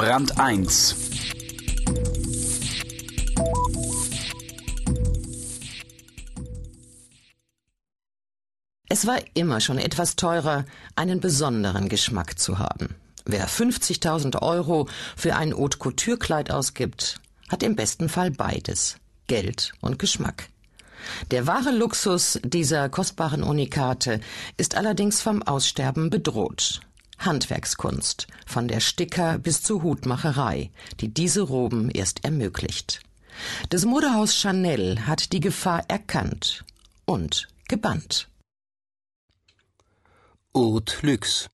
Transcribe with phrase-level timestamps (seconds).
[0.00, 0.96] Brand 1
[8.88, 10.64] Es war immer schon etwas teurer,
[10.96, 12.94] einen besonderen Geschmack zu haben.
[13.26, 14.88] Wer 50.000 Euro
[15.18, 17.20] für ein Haute Couture Kleid ausgibt,
[17.50, 18.96] hat im besten Fall beides.
[19.26, 20.48] Geld und Geschmack.
[21.30, 24.20] Der wahre Luxus dieser kostbaren Unikate
[24.56, 26.80] ist allerdings vom Aussterben bedroht.
[27.20, 30.70] Handwerkskunst, von der Sticker bis zur Hutmacherei,
[31.00, 33.00] die diese Roben erst ermöglicht.
[33.68, 36.64] Das Modehaus Chanel hat die Gefahr erkannt
[37.06, 38.28] und gebannt.
[40.54, 41.48] Haute Luxe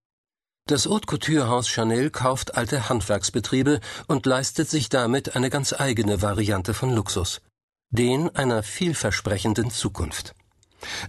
[0.69, 6.23] das Haute Couture Haus Chanel kauft alte Handwerksbetriebe und leistet sich damit eine ganz eigene
[6.23, 7.41] Variante von Luxus.
[7.91, 10.35] Den einer vielversprechenden Zukunft.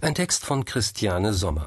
[0.00, 1.66] Ein Text von Christiane Sommer.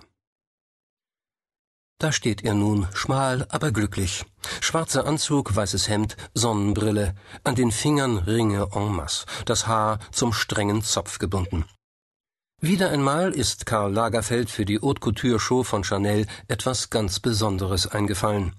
[2.02, 4.26] Da steht er nun, schmal, aber glücklich.
[4.60, 10.82] Schwarzer Anzug, weißes Hemd, Sonnenbrille, an den Fingern Ringe en masse, das Haar zum strengen
[10.82, 11.64] Zopf gebunden.
[12.60, 17.86] Wieder einmal ist Karl Lagerfeld für die Haute Couture Show von Chanel etwas ganz Besonderes
[17.86, 18.56] eingefallen.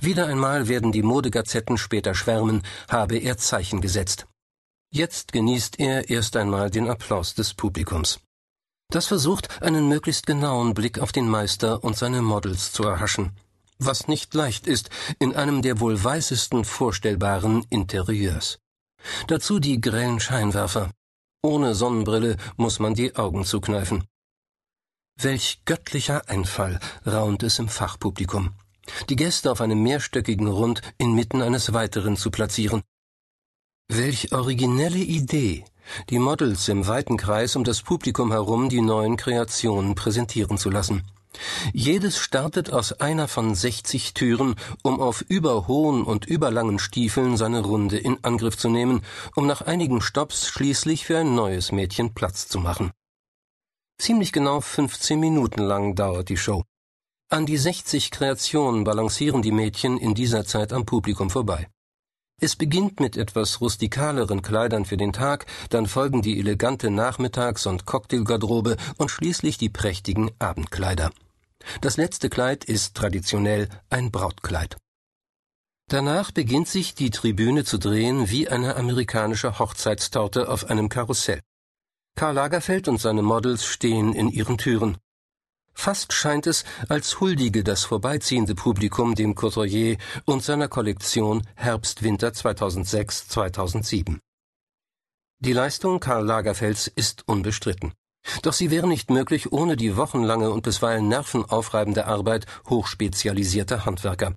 [0.00, 4.26] Wieder einmal werden die Modegazetten später schwärmen, habe er Zeichen gesetzt.
[4.92, 8.18] Jetzt genießt er erst einmal den Applaus des Publikums.
[8.90, 13.30] Das versucht, einen möglichst genauen Blick auf den Meister und seine Models zu erhaschen.
[13.78, 18.58] Was nicht leicht ist in einem der wohl weißesten vorstellbaren Interieurs.
[19.28, 20.90] Dazu die grellen Scheinwerfer.
[21.42, 24.04] Ohne Sonnenbrille muss man die Augen zukneifen.
[25.16, 28.54] Welch göttlicher Einfall raunt es im Fachpublikum.
[29.08, 32.82] Die Gäste auf einem mehrstöckigen Rund inmitten eines weiteren zu platzieren.
[33.88, 35.64] Welch originelle Idee,
[36.08, 41.02] die Models im weiten Kreis um das Publikum herum die neuen Kreationen präsentieren zu lassen.
[41.72, 47.98] Jedes startet aus einer von 60 Türen, um auf überhohen und überlangen Stiefeln seine Runde
[47.98, 49.02] in Angriff zu nehmen,
[49.36, 52.90] um nach einigen Stopps schließlich für ein neues Mädchen Platz zu machen.
[53.98, 56.64] Ziemlich genau 15 Minuten lang dauert die Show.
[57.28, 61.68] An die 60 Kreationen balancieren die Mädchen in dieser Zeit am Publikum vorbei.
[62.42, 67.84] Es beginnt mit etwas rustikaleren Kleidern für den Tag, dann folgen die elegante Nachmittags- und
[67.84, 71.10] Cocktailgarderobe und schließlich die prächtigen Abendkleider.
[71.82, 74.78] Das letzte Kleid ist traditionell ein Brautkleid.
[75.88, 81.40] Danach beginnt sich die Tribüne zu drehen wie eine amerikanische Hochzeitstorte auf einem Karussell.
[82.16, 84.96] Karl Lagerfeld und seine Models stehen in ihren Türen.
[85.80, 89.96] Fast scheint es, als huldige das vorbeiziehende Publikum dem Couturier
[90.26, 94.18] und seiner Kollektion Herbst-Winter 2006-2007.
[95.38, 97.94] Die Leistung Karl Lagerfelds ist unbestritten.
[98.42, 104.34] Doch sie wäre nicht möglich ohne die wochenlange und bisweilen nervenaufreibende Arbeit hochspezialisierter Handwerker.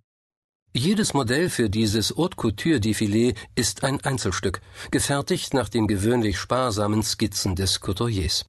[0.71, 4.61] Jedes Modell für dieses Haute Couture Défilé ist ein Einzelstück,
[4.91, 8.45] gefertigt nach den gewöhnlich sparsamen Skizzen des Couturiers.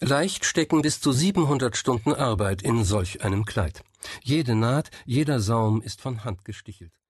[0.00, 3.82] Leicht stecken bis zu 700 Stunden Arbeit in solch einem Kleid.
[4.22, 6.92] Jede Naht, jeder Saum ist von Hand gestichelt.